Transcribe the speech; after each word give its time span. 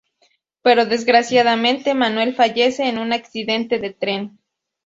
Pero 0.63 0.87
desgraciadamente, 0.87 1.93
Manuel 1.93 2.33
fallece 2.33 2.89
en 2.89 2.97
un 2.97 3.13
accidente 3.13 3.77
de 3.77 3.91
tren. 3.93 4.39